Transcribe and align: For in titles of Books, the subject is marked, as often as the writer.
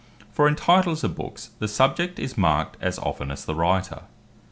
For 0.31 0.47
in 0.47 0.55
titles 0.55 1.03
of 1.03 1.13
Books, 1.15 1.51
the 1.59 1.67
subject 1.67 2.17
is 2.17 2.35
marked, 2.35 2.75
as 2.81 2.97
often 2.97 3.29
as 3.29 3.45
the 3.45 3.53
writer. 3.53 4.01